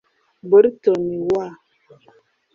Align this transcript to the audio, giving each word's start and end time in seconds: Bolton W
Bolton 0.49 1.03
W 1.27 1.35